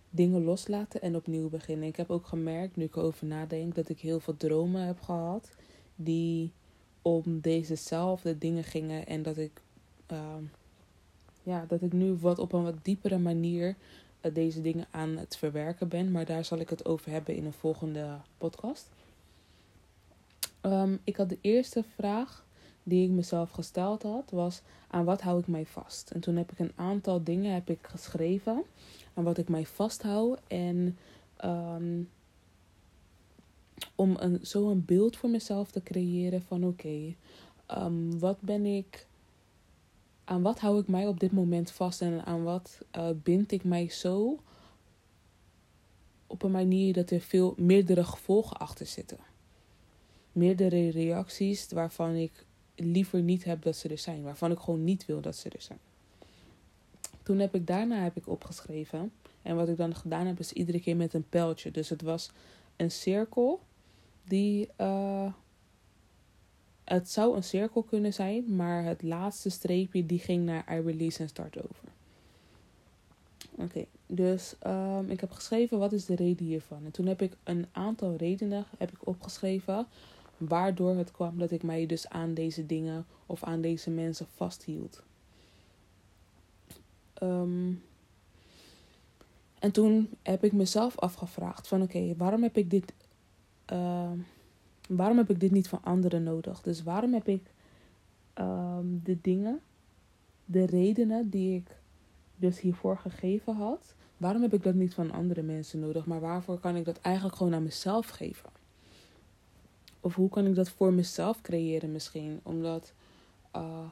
dingen 0.10 0.44
loslaten 0.44 1.02
en 1.02 1.16
opnieuw 1.16 1.50
beginnen. 1.50 1.88
Ik 1.88 1.96
heb 1.96 2.10
ook 2.10 2.26
gemerkt, 2.26 2.76
nu 2.76 2.84
ik 2.84 2.96
erover 2.96 3.28
nadenk, 3.28 3.76
dat 3.76 3.90
ik 3.90 4.00
heel 4.00 4.20
veel 4.20 4.38
dromen 4.38 4.86
heb 4.86 5.02
gehad 5.02 5.50
die 5.96 6.52
om 7.02 7.40
dezezelfde 7.40 8.38
dingen 8.38 8.64
gingen 8.64 9.08
en 9.08 9.24
dat 9.24 9.38
ik, 9.38 9.62
um, 10.12 10.52
ja, 11.44 11.66
dat 11.68 11.82
ik 11.82 11.94
nu 11.94 12.14
wat 12.14 12.40
op 12.40 12.54
een 12.54 12.64
wat 12.64 12.84
diepere 12.84 13.18
manier 13.18 13.76
uh, 14.22 14.34
deze 14.34 14.62
dingen 14.62 14.88
aan 14.92 15.18
het 15.18 15.38
verwerken 15.38 15.88
ben. 15.88 16.12
Maar 16.12 16.26
daar 16.26 16.46
zal 16.46 16.58
ik 16.58 16.70
het 16.70 16.86
over 16.86 17.12
hebben 17.12 17.36
in 17.36 17.46
een 17.46 17.54
volgende 17.54 18.18
podcast. 18.38 18.90
Um, 20.62 21.00
ik 21.04 21.16
had 21.16 21.30
de 21.30 21.38
eerste 21.42 21.84
vraag 21.96 22.46
die 22.84 23.06
ik 23.06 23.10
mezelf 23.10 23.50
gesteld 23.50 24.04
had, 24.04 24.32
was 24.32 24.62
aan 24.88 25.06
wat 25.06 25.22
hou 25.22 25.40
ik 25.40 25.48
mij 25.48 25.66
vast? 25.66 26.12
En 26.12 26.20
toen 26.20 26.36
heb 26.36 26.52
ik 26.52 26.60
een 26.60 26.72
aantal 26.76 27.24
dingen 27.24 27.54
heb 27.54 27.70
ik 27.70 27.80
geschreven 27.82 28.64
aan 29.14 29.24
wat 29.24 29.38
ik 29.38 29.50
mij 29.50 29.66
vasthoud. 29.66 30.40
En 30.48 30.98
um, 31.46 32.10
om 33.96 34.16
een, 34.20 34.40
zo 34.46 34.70
een 34.70 34.86
beeld 34.86 35.18
voor 35.18 35.30
mezelf 35.30 35.72
te 35.72 35.84
creëren 35.84 36.42
van 36.42 36.66
oké, 36.66 37.16
um, 37.78 38.20
wat 38.20 38.42
ben 38.42 38.66
ik, 38.66 39.08
aan 40.24 40.42
wat 40.42 40.60
hou 40.60 40.80
ik 40.80 40.88
mij 40.88 41.08
op 41.08 41.20
dit 41.20 41.32
moment 41.32 41.72
vast 41.72 42.02
en 42.02 42.26
aan 42.26 42.44
wat 42.44 42.78
uh, 42.98 43.10
bind 43.24 43.52
ik 43.52 43.64
mij 43.64 43.90
zo 43.90 44.40
op 46.28 46.44
een 46.44 46.52
manier 46.52 46.94
dat 46.94 47.12
er 47.12 47.20
veel 47.20 47.54
meerdere 47.58 48.04
gevolgen 48.04 48.58
achter 48.58 48.86
zitten 48.86 49.18
meerdere 50.32 50.90
reacties 50.90 51.72
waarvan 51.72 52.16
ik 52.16 52.46
liever 52.84 53.22
niet 53.22 53.44
heb 53.44 53.62
dat 53.62 53.76
ze 53.76 53.88
er 53.88 53.98
zijn. 53.98 54.24
Waarvan 54.24 54.52
ik 54.52 54.60
gewoon 54.60 54.84
niet 54.84 55.06
wil 55.06 55.22
dat 55.22 55.36
ze 55.36 55.50
er 55.50 55.62
zijn. 55.62 55.80
Toen 57.24 57.40
heb 57.40 57.56
ik 57.56 57.68
daarna 57.68 58.04
heb 58.04 58.18
ik 58.18 58.28
opgeschreven. 58.28 59.12
En 59.42 59.56
wat 59.56 59.70
ik 59.70 59.78
dan 59.78 59.96
gedaan 59.96 60.28
heb 60.28 60.40
is 60.40 60.54
iedere 60.54 60.80
keer 60.80 60.96
met 60.96 61.14
een 61.14 61.30
pijltje. 61.30 61.72
Dus 61.72 61.90
het 61.90 62.02
was 62.02 62.32
een 62.76 62.92
cirkel 62.92 63.60
die... 64.24 64.70
Uh, 64.78 65.34
het 66.84 67.10
zou 67.10 67.36
een 67.36 67.44
cirkel 67.44 67.84
kunnen 67.84 68.14
zijn, 68.14 68.56
maar 68.56 68.84
het 68.84 69.02
laatste 69.02 69.50
streepje 69.50 70.06
die 70.06 70.20
ging 70.20 70.46
naar 70.46 70.78
I 70.78 70.82
release 70.82 71.20
en 71.20 71.30
start 71.30 71.58
over. 71.58 71.90
Oké, 73.56 73.86
dus 74.08 74.56
um, 74.68 75.10
ik 75.10 75.20
heb 75.20 75.32
geschreven 75.32 75.80
wat 75.80 75.94
is 75.94 76.06
de 76.06 76.16
reden 76.16 76.46
hiervan. 76.46 76.86
En 76.86 76.92
toen 76.92 77.06
heb 77.06 77.22
ik 77.22 77.34
een 77.44 77.66
aantal 77.72 78.16
redenen 78.16 78.66
heb 78.78 78.92
ik 78.92 79.08
opgeschreven 79.08 79.88
waardoor 80.48 80.96
het 80.96 81.12
kwam 81.12 81.38
dat 81.38 81.52
ik 81.52 81.64
mij 81.64 81.86
dus 81.86 82.10
aan 82.10 82.34
deze 82.34 82.66
dingen 82.66 83.06
of 83.26 83.44
aan 83.44 83.62
deze 83.62 83.90
mensen 83.90 84.28
vasthield. 84.36 85.04
Um, 87.24 87.84
en 89.60 89.72
toen 89.72 90.10
heb 90.22 90.44
ik 90.44 90.52
mezelf 90.52 91.00
afgevraagd 91.00 91.68
van 91.68 91.82
oké, 91.82 92.16
waarom 92.18 92.44
heb 92.44 92.58
ik 92.58 92.70
dit 92.70 92.94
uh, 93.74 94.12
waarom 94.88 95.18
heb 95.18 95.30
ik 95.30 95.40
dit 95.40 95.52
niet 95.52 95.68
van 95.68 95.84
anderen 95.84 96.24
nodig? 96.24 96.62
Dus 96.62 96.84
waarom 96.84 97.14
heb 97.14 97.28
ik 97.28 97.52
um, 98.36 99.02
de 99.04 99.18
dingen, 99.22 99.60
de 100.46 100.66
redenen 100.66 101.30
die 101.30 101.56
ik 101.56 101.78
dus 102.36 102.60
hiervoor 102.60 102.98
gegeven 102.98 103.56
had, 103.56 103.94
waarom 104.18 104.42
heb 104.42 104.54
ik 104.54 104.64
dat 104.64 104.74
niet 104.74 104.94
van 104.94 105.12
andere 105.12 105.42
mensen 105.42 105.80
nodig? 105.80 106.06
Maar 106.06 106.20
waarvoor 106.20 106.60
kan 106.60 106.76
ik 106.76 106.86
dat 106.86 107.00
eigenlijk 107.02 107.36
gewoon 107.36 107.54
aan 107.54 107.64
mezelf 107.64 108.08
geven? 108.08 108.50
Of 110.02 110.16
hoe 110.16 110.30
kan 110.30 110.46
ik 110.46 110.56
dat 110.56 110.70
voor 110.70 110.94
mezelf 110.94 111.42
creëren 111.42 111.92
misschien? 111.92 112.40
Omdat 112.44 112.94
uh, 113.56 113.86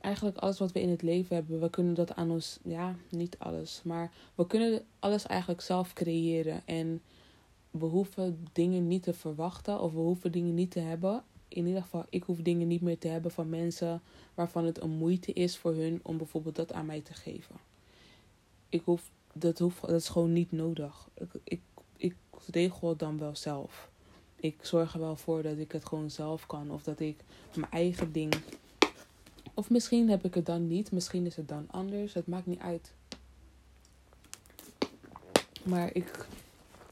eigenlijk 0.00 0.36
alles 0.36 0.58
wat 0.58 0.72
we 0.72 0.80
in 0.80 0.88
het 0.88 1.02
leven 1.02 1.36
hebben, 1.36 1.60
we 1.60 1.70
kunnen 1.70 1.94
dat 1.94 2.14
aan 2.14 2.30
ons, 2.30 2.58
ja, 2.64 2.96
niet 3.10 3.38
alles, 3.38 3.80
maar 3.84 4.12
we 4.34 4.46
kunnen 4.46 4.84
alles 4.98 5.26
eigenlijk 5.26 5.60
zelf 5.60 5.92
creëren. 5.92 6.62
En 6.66 7.02
we 7.70 7.86
hoeven 7.86 8.48
dingen 8.52 8.88
niet 8.88 9.02
te 9.02 9.14
verwachten 9.14 9.80
of 9.80 9.92
we 9.92 9.98
hoeven 9.98 10.32
dingen 10.32 10.54
niet 10.54 10.70
te 10.70 10.80
hebben 10.80 11.24
in 11.54 11.66
ieder 11.66 11.82
geval, 11.82 12.06
ik 12.10 12.22
hoef 12.22 12.38
dingen 12.38 12.68
niet 12.68 12.80
meer 12.80 12.98
te 12.98 13.08
hebben 13.08 13.30
van 13.30 13.48
mensen 13.48 14.02
waarvan 14.34 14.64
het 14.64 14.82
een 14.82 14.90
moeite 14.90 15.32
is 15.32 15.56
voor 15.56 15.74
hun 15.74 16.00
om 16.02 16.16
bijvoorbeeld 16.16 16.56
dat 16.56 16.72
aan 16.72 16.86
mij 16.86 17.00
te 17.00 17.14
geven. 17.14 17.56
Ik 18.68 18.82
hoef, 18.84 19.10
dat, 19.32 19.58
hoef, 19.58 19.80
dat 19.80 20.00
is 20.00 20.08
gewoon 20.08 20.32
niet 20.32 20.52
nodig. 20.52 21.08
Ik, 21.44 21.60
ik 22.04 22.16
regel 22.50 22.88
het 22.88 22.98
dan 22.98 23.18
wel 23.18 23.36
zelf. 23.36 23.90
Ik 24.36 24.58
zorg 24.62 24.94
er 24.94 25.00
wel 25.00 25.16
voor 25.16 25.42
dat 25.42 25.58
ik 25.58 25.72
het 25.72 25.84
gewoon 25.84 26.10
zelf 26.10 26.46
kan. 26.46 26.70
Of 26.70 26.82
dat 26.82 27.00
ik 27.00 27.16
mijn 27.54 27.70
eigen 27.70 28.12
ding. 28.12 28.34
Of 29.54 29.70
misschien 29.70 30.08
heb 30.08 30.24
ik 30.24 30.34
het 30.34 30.46
dan 30.46 30.66
niet. 30.66 30.92
Misschien 30.92 31.26
is 31.26 31.36
het 31.36 31.48
dan 31.48 31.66
anders. 31.70 32.14
Het 32.14 32.26
maakt 32.26 32.46
niet 32.46 32.58
uit. 32.60 32.92
Maar 35.62 35.94
ik, 35.94 36.26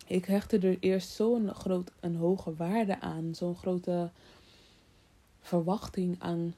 ik 0.07 0.25
hechtte 0.25 0.59
er 0.59 0.77
eerst 0.81 1.11
zo'n 1.11 1.55
groot, 1.55 1.91
een 2.01 2.17
hoge 2.17 2.55
waarde 2.55 3.01
aan. 3.01 3.35
Zo'n 3.35 3.57
grote 3.57 4.11
verwachting 5.41 6.17
aan 6.19 6.55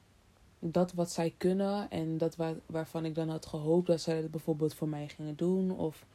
dat 0.59 0.93
wat 0.93 1.11
zij 1.11 1.33
kunnen. 1.37 1.89
En 1.89 2.17
dat 2.17 2.35
waar, 2.35 2.55
waarvan 2.65 3.05
ik 3.05 3.15
dan 3.15 3.29
had 3.29 3.45
gehoopt 3.45 3.87
dat 3.87 4.01
zij 4.01 4.17
het 4.17 4.31
bijvoorbeeld 4.31 4.73
voor 4.73 4.89
mij 4.89 5.07
gingen 5.07 5.35
doen. 5.35 5.71
Of 5.71 6.05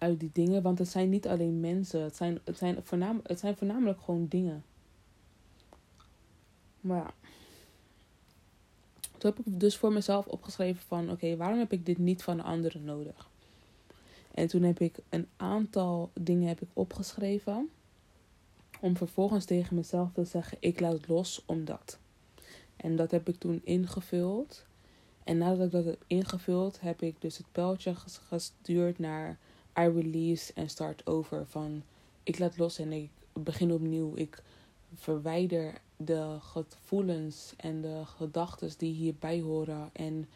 uit 0.00 0.20
die 0.20 0.30
dingen. 0.32 0.62
Want 0.62 0.78
het 0.78 0.88
zijn 0.88 1.08
niet 1.08 1.26
alleen 1.26 1.60
mensen. 1.60 2.02
Het 2.02 2.16
zijn, 2.16 2.38
het 2.44 2.58
zijn, 2.58 2.78
voornamelijk, 2.82 3.28
het 3.28 3.38
zijn 3.38 3.56
voornamelijk 3.56 4.00
gewoon 4.00 4.26
dingen. 4.28 4.64
Maar 6.80 6.98
ja. 6.98 7.14
Toen 9.18 9.30
heb 9.30 9.46
ik 9.46 9.60
dus 9.60 9.76
voor 9.76 9.92
mezelf 9.92 10.26
opgeschreven 10.26 10.82
van... 10.82 11.10
Oké, 11.10 11.36
waarom 11.36 11.58
heb 11.58 11.72
ik 11.72 11.86
dit 11.86 11.98
niet 11.98 12.22
van 12.22 12.36
de 12.36 12.42
anderen 12.42 12.84
nodig? 12.84 13.30
En 14.34 14.46
toen 14.46 14.62
heb 14.62 14.80
ik 14.80 14.98
een 15.08 15.26
aantal 15.36 16.10
dingen 16.20 16.48
heb 16.48 16.60
ik 16.60 16.68
opgeschreven. 16.72 17.70
Om 18.80 18.96
vervolgens 18.96 19.44
tegen 19.44 19.76
mezelf 19.76 20.12
te 20.12 20.24
zeggen: 20.24 20.56
ik 20.60 20.80
laat 20.80 21.08
los 21.08 21.42
omdat. 21.46 21.98
En 22.76 22.96
dat 22.96 23.10
heb 23.10 23.28
ik 23.28 23.36
toen 23.36 23.60
ingevuld. 23.64 24.64
En 25.24 25.38
nadat 25.38 25.66
ik 25.66 25.70
dat 25.70 25.84
heb 25.84 26.04
ingevuld, 26.06 26.80
heb 26.80 27.02
ik 27.02 27.14
dus 27.18 27.36
het 27.36 27.46
pijltje 27.52 27.94
gestuurd 28.28 28.98
naar 28.98 29.38
I 29.84 29.88
release 29.88 30.52
en 30.52 30.68
start 30.68 31.06
over. 31.06 31.46
Van 31.46 31.82
ik 32.22 32.38
laat 32.38 32.58
los 32.58 32.78
en 32.78 32.92
ik 32.92 33.10
begin 33.32 33.72
opnieuw. 33.72 34.16
Ik 34.16 34.42
verwijder 34.94 35.80
de 35.96 36.36
gevoelens 36.40 37.54
en 37.56 37.80
de 37.80 38.02
gedachten 38.04 38.70
die 38.78 38.94
hierbij 38.94 39.40
horen. 39.40 39.90
En 39.92 40.28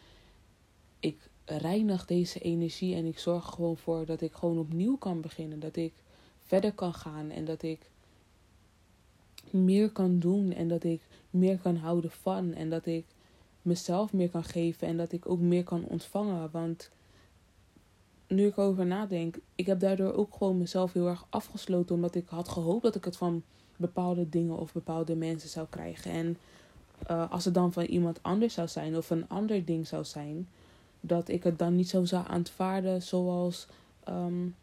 ik 0.99 1.29
reinig 1.45 2.05
deze 2.05 2.39
energie 2.39 2.95
en 2.95 3.05
ik 3.05 3.19
zorg 3.19 3.45
gewoon 3.45 3.77
voor 3.77 4.05
dat 4.05 4.21
ik 4.21 4.33
gewoon 4.33 4.57
opnieuw 4.57 4.97
kan 4.97 5.21
beginnen. 5.21 5.59
Dat 5.59 5.75
ik 5.75 5.93
verder 6.45 6.73
kan 6.73 6.93
gaan 6.93 7.29
en 7.29 7.45
dat 7.45 7.63
ik 7.63 7.79
meer 9.49 9.89
kan 9.89 10.19
doen 10.19 10.53
en 10.53 10.67
dat 10.67 10.83
ik 10.83 11.01
meer 11.29 11.57
kan 11.57 11.75
houden 11.75 12.11
van 12.11 12.53
en 12.53 12.69
dat 12.69 12.85
ik 12.85 13.05
mezelf 13.61 14.13
meer 14.13 14.29
kan 14.29 14.43
geven 14.43 14.87
en 14.87 14.97
dat 14.97 15.11
ik 15.11 15.29
ook 15.29 15.39
meer 15.39 15.63
kan 15.63 15.85
ontvangen. 15.85 16.51
Want 16.51 16.89
nu 18.35 18.47
ik 18.47 18.57
over 18.57 18.85
nadenk, 18.85 19.35
ik 19.55 19.65
heb 19.65 19.79
daardoor 19.79 20.13
ook 20.13 20.35
gewoon 20.37 20.57
mezelf 20.57 20.93
heel 20.93 21.07
erg 21.07 21.25
afgesloten 21.29 21.95
omdat 21.95 22.15
ik 22.15 22.29
had 22.29 22.49
gehoopt 22.49 22.83
dat 22.83 22.95
ik 22.95 23.05
het 23.05 23.17
van 23.17 23.43
bepaalde 23.77 24.29
dingen 24.29 24.57
of 24.57 24.73
bepaalde 24.73 25.15
mensen 25.15 25.49
zou 25.49 25.67
krijgen. 25.69 26.11
En 26.11 26.37
uh, 27.11 27.31
als 27.31 27.45
het 27.45 27.53
dan 27.53 27.73
van 27.73 27.83
iemand 27.83 28.19
anders 28.21 28.53
zou 28.53 28.67
zijn 28.67 28.97
of 28.97 29.09
een 29.09 29.29
ander 29.29 29.65
ding 29.65 29.87
zou 29.87 30.03
zijn, 30.03 30.47
dat 30.99 31.27
ik 31.27 31.43
het 31.43 31.59
dan 31.59 31.75
niet 31.75 31.89
zo 31.89 32.05
zou 32.05 32.27
aanvaarden 32.27 33.01
zoals 33.01 33.67
um, 34.09 34.55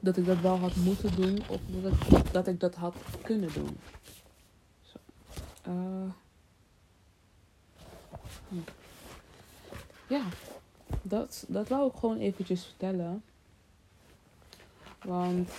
dat 0.00 0.16
ik 0.16 0.26
dat 0.26 0.40
wel 0.40 0.58
had 0.58 0.76
moeten 0.76 1.16
doen 1.16 1.38
of 1.48 1.60
dat 1.82 1.92
ik 1.92 2.32
dat, 2.32 2.46
ik 2.46 2.60
dat 2.60 2.74
had 2.74 2.94
kunnen 3.22 3.52
doen. 3.52 3.78
Zo. 4.82 4.98
Uh, 5.68 6.10
ja, 10.06 10.22
dat, 11.02 11.44
dat 11.48 11.68
wou 11.68 11.88
ik 11.88 11.96
gewoon 11.98 12.18
eventjes 12.18 12.64
vertellen. 12.64 13.22
Want 15.04 15.50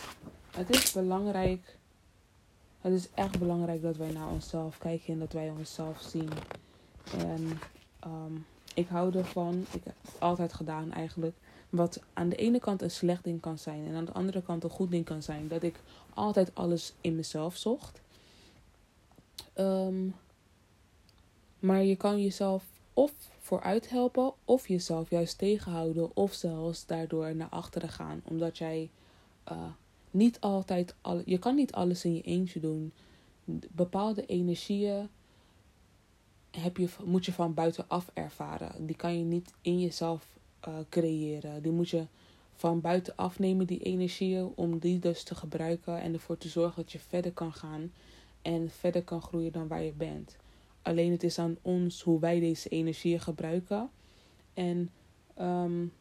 het 0.52 0.70
is 0.70 0.92
belangrijk. 0.92 1.78
Het 2.82 2.94
is 2.94 3.08
echt 3.14 3.40
belangrijk 3.40 3.82
dat 3.82 3.96
wij 3.96 4.12
naar 4.12 4.28
onszelf 4.28 4.78
kijken 4.78 5.14
en 5.14 5.20
dat 5.20 5.34
wij 5.34 5.50
onszelf 5.50 6.02
zien. 6.02 6.30
En 7.18 7.60
um, 8.06 8.46
ik 8.74 8.88
hou 8.88 9.18
ervan, 9.18 9.66
ik 9.72 9.84
heb 9.84 9.96
het 10.02 10.20
altijd 10.20 10.54
gedaan 10.54 10.92
eigenlijk, 10.92 11.36
wat 11.70 12.02
aan 12.14 12.30
de 12.30 12.36
ene 12.36 12.60
kant 12.60 12.82
een 12.82 12.92
slecht 12.92 13.24
ding 13.24 13.42
kan 13.42 13.58
zijn 13.58 13.88
en 13.88 13.96
aan 13.96 14.06
de 14.06 14.12
andere 14.12 14.42
kant 14.42 14.64
een 14.64 14.70
goed 14.70 14.92
ding 14.92 15.06
kan 15.06 15.22
zijn. 15.22 15.48
Dat 15.48 15.64
ik 15.64 15.80
altijd 16.14 16.56
alles 16.56 16.94
in 17.02 17.16
mezelf 17.16 17.58
zocht. 17.58 18.02
Um, 19.56 20.16
maar 21.60 21.84
je 21.84 21.96
kan 21.96 22.22
jezelf 22.22 22.64
of 22.94 23.12
vooruit 23.42 23.90
helpen, 23.90 24.34
of 24.46 24.68
jezelf 24.68 25.10
juist 25.10 25.38
tegenhouden, 25.38 26.16
of 26.16 26.34
zelfs 26.34 26.86
daardoor 26.86 27.36
naar 27.36 27.50
achteren 27.50 27.90
gaan. 27.90 28.22
Omdat 28.24 28.58
jij 28.58 28.90
uh, 29.52 29.58
niet 30.12 30.40
altijd, 30.40 30.96
al, 31.02 31.22
je 31.26 31.38
kan 31.38 31.56
niet 31.56 31.72
alles 31.72 32.06
in 32.06 32.16
je 32.16 32.22
eentje 32.22 32.60
doen. 32.60 32.92
Bepaalde 33.72 34.26
energieën 34.26 35.10
heb 36.52 36.78
je, 36.78 36.90
moet 37.04 37.26
je 37.26 37.34
van 37.34 37.54
buitenaf 37.54 38.10
ervaren. 38.14 38.86
Die 38.86 38.96
kan 38.96 39.18
je 39.18 39.24
niet 39.24 39.54
in 39.62 39.80
jezelf 39.80 40.26
uh, 40.68 40.74
creëren. 40.90 41.62
Die 41.62 41.72
moet 41.72 41.90
je 41.90 42.06
van 42.56 42.82
buitenaf 42.82 43.40
nemen, 43.40 43.66
die 43.66 43.84
energieën, 43.84 44.52
om 44.56 44.80
die 44.80 45.00
dus 45.00 45.24
te 45.24 45.36
gebruiken 45.36 46.02
en 46.02 46.14
ervoor 46.14 46.38
te 46.38 46.50
zorgen 46.50 46.82
dat 46.82 46.92
je 46.92 47.00
verder 47.00 47.32
kan 47.32 47.54
gaan 47.54 47.92
en 48.42 48.70
verder 48.70 49.04
kan 49.04 49.22
groeien 49.22 49.52
dan 49.52 49.68
waar 49.68 49.84
je 49.84 49.94
bent. 49.94 50.38
Alleen 50.82 51.12
het 51.12 51.24
is 51.24 51.40
aan 51.40 51.58
ons 51.62 52.02
hoe 52.02 52.20
wij 52.20 52.40
deze 52.40 52.70
energieën 52.70 53.20
gebruiken 53.20 53.90
en 54.54 54.90
um, 55.42 55.94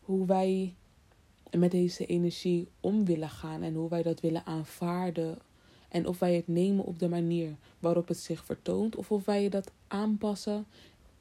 hoe 0.00 0.26
wij 0.26 0.74
met 1.50 1.70
deze 1.70 2.06
energie 2.06 2.68
om 2.80 3.04
willen 3.04 3.30
gaan 3.30 3.62
en 3.62 3.74
hoe 3.74 3.88
wij 3.88 4.02
dat 4.02 4.20
willen 4.20 4.46
aanvaarden 4.46 5.38
en 5.88 6.06
of 6.06 6.18
wij 6.18 6.34
het 6.34 6.48
nemen 6.48 6.84
op 6.84 6.98
de 6.98 7.08
manier 7.08 7.56
waarop 7.78 8.08
het 8.08 8.18
zich 8.18 8.44
vertoont, 8.44 8.96
of 8.96 9.10
of 9.10 9.24
wij 9.24 9.48
dat 9.48 9.70
aanpassen 9.88 10.66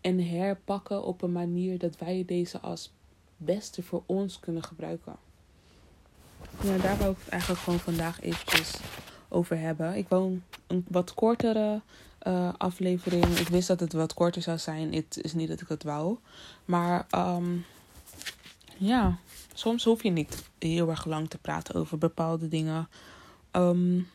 en 0.02 0.28
herpakken 0.28 1.04
op 1.04 1.22
een 1.22 1.32
manier 1.32 1.78
dat 1.78 1.98
wij 1.98 2.24
deze 2.26 2.60
als 2.60 2.92
beste 3.38 3.84
voor 3.84 4.04
ons 4.06 4.40
kunnen 4.40 4.64
gebruiken. 4.64 5.16
Ja, 6.64 6.78
daar 6.78 6.98
wil 6.98 7.12
ik 7.12 7.18
het 7.20 7.30
eigenlijk 7.30 7.62
gewoon 7.62 7.80
vandaag 7.80 8.22
eventjes 8.22 8.74
over 9.30 9.60
hebben. 9.60 9.96
Ik 9.96 10.10
wil 10.10 10.38
een 10.68 10.86
wat 10.88 11.14
kortere 11.14 11.82
uh, 12.28 12.50
aflevering. 12.58 13.26
Ik 13.26 13.48
wist 13.48 13.68
dat 13.68 13.80
het 13.80 13.94
wat 13.94 14.14
korter 14.14 14.42
zou 14.42 14.58
zijn. 14.58 14.94
Het 14.94 15.20
is 15.22 15.34
niet 15.34 15.48
dat 15.48 15.62
ik 15.62 15.68
het 15.68 15.84
wou. 15.84 16.18
Maar 16.66 17.08
um, 17.16 17.66
ja, 18.78 19.18
soms 19.54 19.84
hoef 19.84 20.04
je 20.04 20.10
niet 20.10 20.44
heel 20.60 20.90
erg 20.90 21.06
lang 21.06 21.30
te 21.30 21.38
praten 21.38 21.76
over 21.76 21.98
bepaalde 21.98 22.48
dingen. 22.48 22.90
Um, 23.52 24.08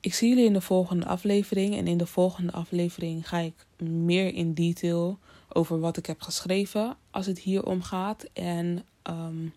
ik 0.00 0.14
zie 0.14 0.28
jullie 0.28 0.44
in 0.44 0.52
de 0.52 0.60
volgende 0.60 1.06
aflevering. 1.06 1.76
En 1.76 1.86
in 1.86 1.98
de 1.98 2.06
volgende 2.06 2.52
aflevering 2.52 3.28
ga 3.28 3.38
ik 3.38 3.54
meer 3.86 4.34
in 4.34 4.54
detail 4.54 5.18
over 5.52 5.80
wat 5.80 5.96
ik 5.96 6.06
heb 6.06 6.20
geschreven 6.20 6.96
als 7.10 7.26
het 7.26 7.38
hier 7.38 7.64
om 7.64 7.82
gaat. 7.82 8.26
En 8.32 8.84
um, 9.02 9.54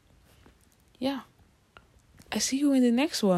ja, 0.98 1.26
I 2.36 2.40
see 2.40 2.60
you 2.60 2.76
in 2.76 2.82
the 2.82 2.90
next 2.90 3.24
one. 3.24 3.32